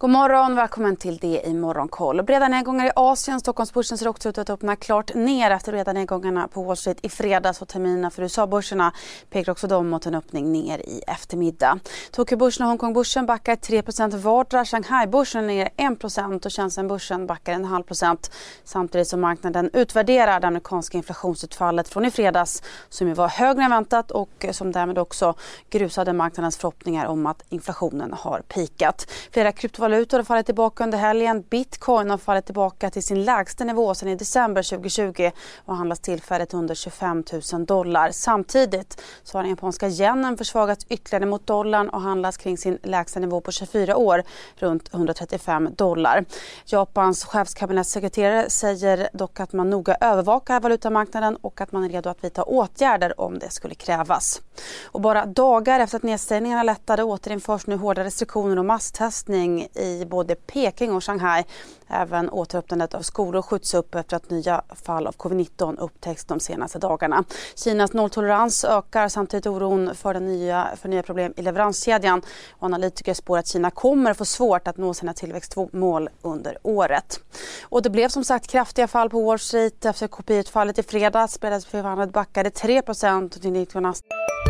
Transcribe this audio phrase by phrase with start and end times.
[0.00, 2.22] God morgon, välkommen till det i Morgonkoll.
[2.22, 3.40] Breda nedgångar i Asien.
[3.40, 7.08] Stockholmsbörsen ser också ut att öppna klart ner efter breda nedgångarna på Wall Street i
[7.08, 8.92] fredags och terminerna för USA-börserna
[9.30, 11.78] pekar också de mot en öppning ner i eftermiddag.
[12.10, 14.64] Tokyobörsen och Hongkongbörsen backar 3% vardera.
[14.64, 18.32] Shanghai-börsen ner 1% och Shenzhen-börsen backar en halv procent
[18.64, 23.70] samtidigt som marknaden utvärderar det amerikanska inflationsutfallet från i fredags som ju var högre än
[23.70, 25.34] väntat och som därmed också
[25.70, 29.06] grusade marknadens förhoppningar om att inflationen har pikat.
[29.32, 31.44] Flera kryptovalutor valutor har fallit tillbaka under helgen.
[31.50, 35.30] Bitcoin har fallit tillbaka till sin lägsta nivå sedan i december 2020
[35.64, 38.10] och handlas tillfälligt under 25 000 dollar.
[38.10, 43.20] Samtidigt så har den japanska yenen försvagats ytterligare mot dollarn och handlas kring sin lägsta
[43.20, 44.22] nivå på 24 år,
[44.56, 46.24] runt 135 dollar.
[46.66, 52.24] Japans chefskabinettssekreterare säger dock att man noga övervakar valutamarknaden och att man är redo att
[52.24, 54.40] vidta åtgärder om det skulle krävas.
[54.84, 60.34] Och bara dagar efter att nedstängningarna lättade återinförs nu hårda restriktioner och masstestning i både
[60.34, 61.44] Peking och Shanghai.
[61.88, 66.78] Även återöppnandet av skolor skjuts upp efter att nya fall av covid-19 upptäckts de senaste
[66.78, 67.24] dagarna.
[67.54, 72.22] Kinas nolltolerans ökar samtidigt oron för, den nya, för nya problem i leveranskedjan.
[72.50, 77.20] Och analytiker spår att Kina kommer få svårt att nå sina tillväxtmål under året.
[77.62, 81.32] Och det blev som sagt kraftiga fall på Wall Street efter kopiutfallet i fredags.
[81.32, 81.66] Spelades
[82.12, 84.49] backade 3% och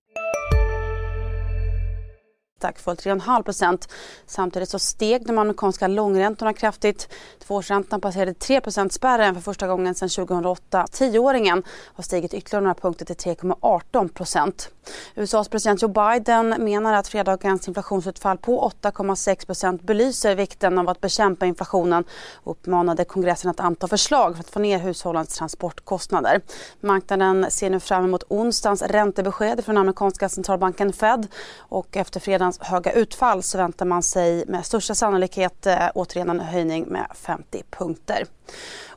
[2.61, 3.87] taktfullt 3,5 procent.
[4.25, 7.09] Samtidigt så steg de amerikanska långräntorna kraftigt.
[7.39, 10.85] Tvåårsräntan passerade 3% spärren för första gången sedan 2008.
[10.91, 14.69] Tioåringen har stigit ytterligare några punkter till 3,18 procent.
[15.15, 21.45] USAs president Joe Biden menar att fredagens inflationsutfall på 8,6% belyser vikten av att bekämpa
[21.45, 26.41] inflationen och uppmanade kongressen att anta förslag för att få ner hushållens transportkostnader.
[26.79, 31.27] Marknaden ser nu fram emot onsdagens räntebesked från amerikanska centralbanken Fed
[31.57, 36.29] och efter fredagens hans höga utfall så väntar man sig med största sannolikhet eh, återigen
[36.29, 38.25] en höjning med 50 punkter.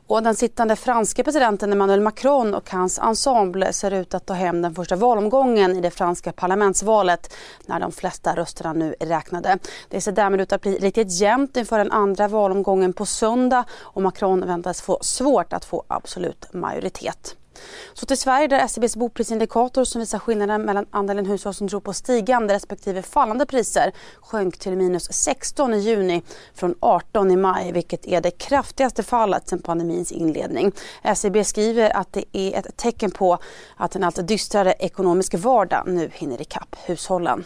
[0.07, 4.61] Och den sittande franske presidenten Emmanuel Macron och hans ensemble ser ut att ta hem
[4.61, 7.33] den första valomgången i det franska parlamentsvalet
[7.65, 9.57] när de flesta rösterna nu är räknade.
[9.89, 14.01] Det ser därmed ut att bli riktigt jämnt inför den andra valomgången på söndag och
[14.01, 17.35] Macron väntas få svårt att få absolut majoritet.
[17.93, 21.93] Så till Sverige där SCBs boprisindikator som visar skillnaden mellan andelen hushåll som tror på
[21.93, 26.23] stigande respektive fallande priser sjönk till minus 16 i juni
[26.53, 30.71] från 18 i maj vilket är det kraftigaste fallet sedan pandemins inledning.
[31.03, 33.37] SCB skriver att det är ett tecken på
[33.77, 37.45] att en allt dystrare ekonomisk vardag nu hinner ikapp hushållen.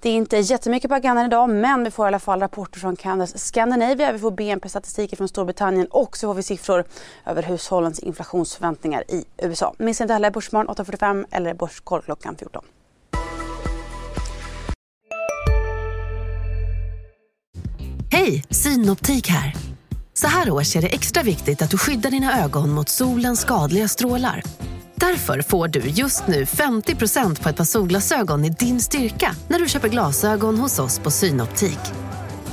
[0.00, 2.96] Det är inte jättemycket på agendan idag men vi får i alla fall rapporter från
[2.96, 4.12] Candace Scandinavia.
[4.12, 6.84] Vi får BNP-statistik från Storbritannien och så får vi siffror
[7.26, 9.74] över hushållens inflationsförväntningar i USA.
[9.78, 12.64] Missa inte heller Börsmorgon 8.45 eller Börskoll klockan 14.
[18.10, 19.54] Hej, Synoptik här.
[20.14, 23.88] Så här års är det extra viktigt att du skyddar dina ögon mot solens skadliga
[23.88, 24.42] strålar.
[25.00, 29.68] Därför får du just nu 50% på ett par solglasögon i din styrka när du
[29.68, 31.78] köper glasögon hos oss på Synoptik.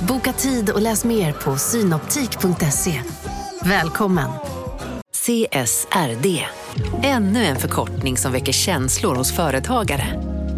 [0.08, 3.02] Boka tid och läs mer på synoptik.se.
[3.62, 4.30] Välkommen!
[5.12, 6.44] CSRD,
[7.02, 10.35] ännu en förkortning som väcker känslor hos företagare.